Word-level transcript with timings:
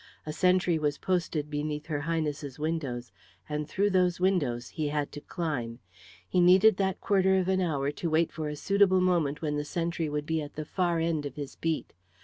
A 0.25 0.33
sentry 0.33 0.79
was 0.79 0.97
posted 0.97 1.51
beneath 1.51 1.85
her 1.85 2.01
Highness's 2.01 2.57
windows, 2.57 3.11
and 3.47 3.67
through 3.69 3.91
those 3.91 4.19
windows 4.19 4.69
he 4.69 4.87
had 4.87 5.11
to 5.11 5.21
climb. 5.21 5.77
He 6.27 6.41
needed 6.41 6.77
that 6.77 6.99
quarter 6.99 7.37
of 7.37 7.47
an 7.47 7.61
hour 7.61 7.91
to 7.91 8.09
wait 8.09 8.31
for 8.31 8.49
a 8.49 8.55
suitable 8.55 8.99
moment 8.99 9.43
when 9.43 9.57
the 9.57 9.63
sentry 9.63 10.09
would 10.09 10.25
be 10.25 10.41
at 10.41 10.55
the 10.55 10.65
far 10.65 10.97
end 10.97 11.27
of 11.27 11.35
his 11.35 11.55
beat. 11.55 11.93